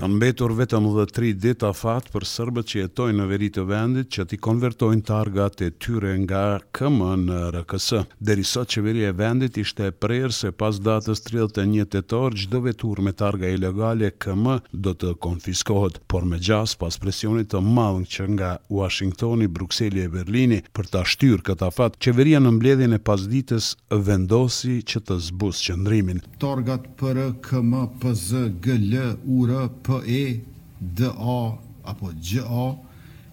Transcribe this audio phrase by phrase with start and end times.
[0.00, 4.08] Kanë betur vetëm dhe tri dita fat për sërbët që jetojnë në veri të vendit
[4.16, 6.44] që t'i konvertojnë targat e tyre nga
[6.78, 8.00] këmë në RKS.
[8.16, 13.02] Deri sot qeveria e vendit ishte e prerë se pas datës 31 tetor gjdo vetur
[13.04, 18.26] me targa ilegale këmë do të konfiskohet, por me gjas pas presionit të malën që
[18.38, 23.28] nga Washingtoni, Bruxelli e Berlini për ta shtyrë këta fat, qeveria në mbledhjën e pas
[23.34, 23.74] ditës
[24.08, 26.24] vendosi që të zbus qëndrimin.
[26.40, 29.06] Targat për këmë, pëzë, gëllë,
[29.36, 30.40] URA, për e
[30.78, 32.74] d a apo g a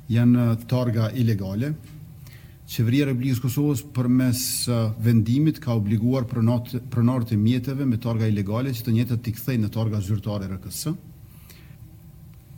[0.09, 1.73] janë targa ilegale
[2.67, 8.73] Qeveria e Republikës Kosovës përmes uh, vendimit ka obliguar pronarët e mjeteve me targa ilegale
[8.75, 10.81] që të njëjtë të kthejnë në targa zyrtare RKS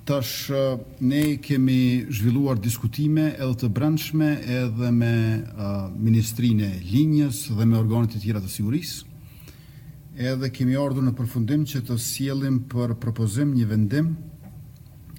[0.09, 4.31] tash uh, ne kemi zhvilluar diskutime edhe të brendshme
[4.61, 9.07] edhe me uh, ministrinë e linjës dhe me organet e tjera të sigurisë
[10.27, 14.09] edhe kemi ardhur në përfundim që të sielim për propozim një vendim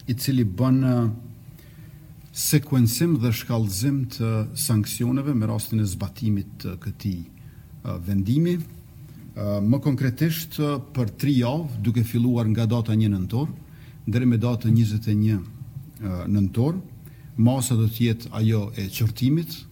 [0.05, 0.83] i cili bën
[2.37, 4.33] sekuencim dhe shkallëzim të
[4.67, 7.21] sankcioneve me rastin e zbatimit të këtij
[8.07, 8.59] vendimi.
[9.41, 13.49] Më konkretisht për 3 javë, duke filluar nga data 1 nëntor
[14.11, 16.77] deri me datën 21 nëntor,
[17.41, 19.63] masa do të ajo e qërtimit,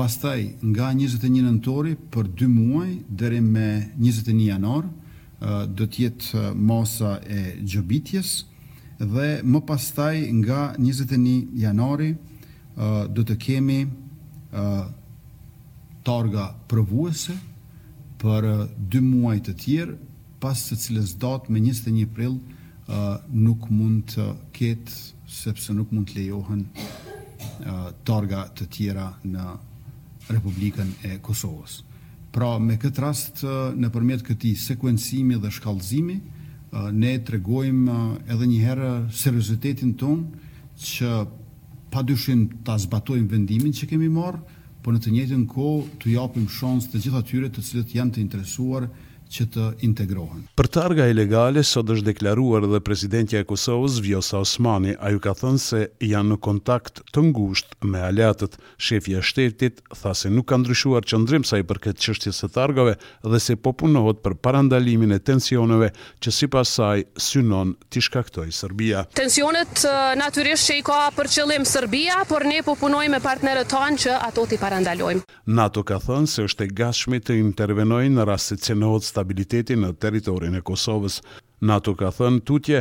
[0.00, 3.66] pastaj nga 21 nëntori për 2 muaj deri me
[4.00, 4.86] 21 janor
[5.76, 8.30] do të jetë masa e xhobitjes
[9.12, 12.08] dhe më pastaj nga 21 janari
[13.18, 13.76] do të kemi
[16.08, 17.36] targa provuese
[18.24, 18.48] për
[18.98, 19.98] 2 muaj të tjerë
[20.40, 22.38] pas së cilës datë me 21 prill
[23.44, 25.02] nuk mund të ketë
[25.42, 26.64] sepse nuk mund të lejohen
[28.08, 29.50] targa të tjera në
[30.34, 31.80] Republikën e Kosovës.
[32.30, 33.42] Pra, me këtë rast,
[33.74, 36.16] në përmjet këti sekuensimi dhe shkallëzimi,
[36.94, 37.96] ne të regojmë
[38.30, 38.90] edhe njëherë
[39.22, 40.48] seriositetin tonë
[40.86, 41.14] që
[41.90, 44.44] pa dyshim të zbatojmë vendimin që kemi marë,
[44.80, 45.66] por në të njëtën ko
[46.04, 48.86] të japim shansë të gjithatyre të cilët janë të interesuar
[49.30, 50.44] që të integrohen.
[50.58, 55.32] Për targa ilegale sot është deklaruar edhe presidentja e Kosovës Vjosa Osmani, a ju ka
[55.38, 60.48] thënë se janë në kontakt të ngushtë me aleatët shefi i shtetit, tha se nuk
[60.50, 65.14] ka ndryshuar qëndrim sa i përket çështjes së targave dhe se po punohet për parandalimin
[65.14, 69.04] e tensioneve që sipas saj synon të shkaktojë Serbia.
[69.14, 69.86] Tensionet
[70.18, 74.18] natyrisht që i ka për qëllim Serbia, por ne po punojmë me partnerët tonë që
[74.26, 75.22] ato ti parandalojmë.
[75.60, 79.90] NATO ka thënë se është e gatshme të intervenojë në rast se cenohet stabilitetin në
[80.00, 81.20] territorin e Kosovës.
[81.60, 82.80] NATO ka thënë tutje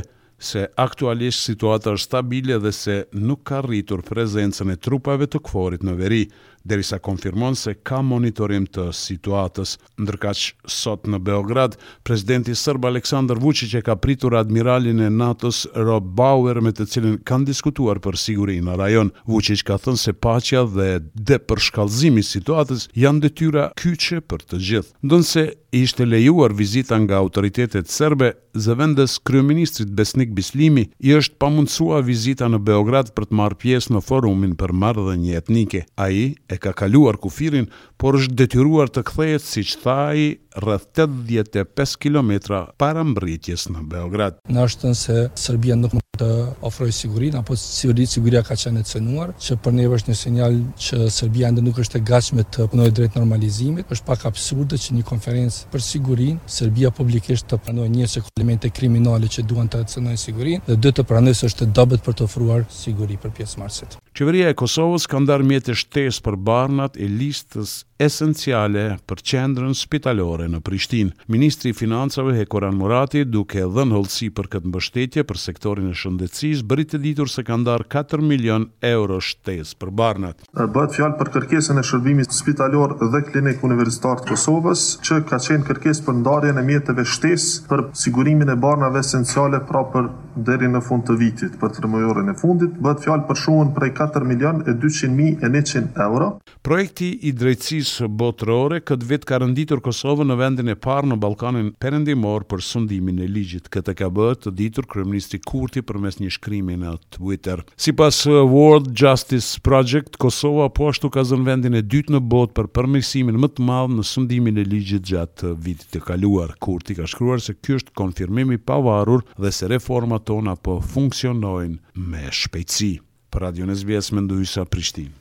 [0.49, 2.95] se aktualisht situata është stabile dhe se
[3.29, 6.21] nuk ka rritur prezencën e trupave të kforit në veri
[6.69, 9.75] derisa konfirmon se ka monitorim të situatës.
[9.99, 11.75] Ndërkaq sot në Beograd,
[12.07, 17.17] presidenti sërbë Aleksandar Vučić e ka pritur admiralin e NATO-s Rob Bauer me të cilin
[17.29, 19.11] kanë diskutuar për sigurinë në rajon.
[19.31, 20.89] Vučić ka thënë se paqja dhe
[21.31, 24.93] depërshkallëzimi i situatës janë detyra kyçe për të gjithë.
[25.05, 32.47] Ndonse ishte lejuar vizita nga autoritetet serbe, zëvendës kryeministrit Besnik Bislimi i është pamundësua vizita
[32.49, 35.83] në Beograd për të marrë pjesë në forumin për marrëdhënie etnike.
[36.01, 40.27] Ai e ka kaluar kufirin, por është detyruar të kthehet siç tha ai
[40.63, 44.39] rreth 85 kilometra para mbritjes në Beograd.
[44.51, 44.67] Na
[45.03, 46.27] se Serbia nuk të
[46.67, 50.57] ofrojë sigurinë apo siguri siguria ka qenë e cenuar, që për neve është një sinjal
[50.85, 53.89] që Serbia ende nuk është e gatshme të punojë drejt normalizimit.
[53.95, 58.71] Është pak absurde që një konferencë për sigurinë Serbia publikisht të pranojë një se elemente
[58.79, 62.27] kriminale që duan të cenojnë sigurinë dhe dy të pranojë se është dobët për të
[62.29, 63.99] ofruar siguri për pjesëmarrësit.
[64.19, 70.45] Qeveria e Kosovës ka ndarë mjetë shtesë për barnat e listës esenciale për qendrën spitalore
[70.49, 71.11] në Prishtinë.
[71.27, 76.63] Ministri i Financave Hekoran Murati, duke dhënë holsi për këtë mbështetje për sektorin e shëndetësisë,
[76.69, 80.45] bëri të ditur se ka ndar 4 milion euro shtesë për Barnat.
[80.55, 85.67] Bëhet fjalë për kërkesën e shërbimit spitalor dhe klinik universitar të Kosovës, që ka qenë
[85.67, 90.07] kërkesë për ndarjen e mjeteve shtesë për sigurimin e Barnave esenciale proper
[90.39, 94.23] deri në fund të vitit për tremujorin e fundit bëhet fjalë për shumën prej 4
[94.31, 96.29] milionë 200 mijë e 100 euro.
[96.63, 101.15] Projekti i drejtësisë shoqërisë botërore këtë vit ka renditur Kosovën në vendin e parë në
[101.21, 103.69] Ballkanin Perëndimor për sundimin e ligjit.
[103.73, 107.63] Këtë ka bërë të ditur kryeministri Kurti përmes një shkrimi në Twitter.
[107.79, 112.55] Sipas uh, World Justice Project, Kosova po ashtu ka zënë vendin e dytë në botë
[112.59, 116.55] për përmirësimin më të madh në sundimin e ligjit gjatë vitit të kaluar.
[116.63, 122.03] Kurti ka shkruar se kjo është konfirmimi i pavarur dhe se reformat tona po funksionojnë
[122.09, 122.93] me shpejtësi.
[123.29, 125.18] Për Radio Nesbjes, mendoj sa Prishtinë.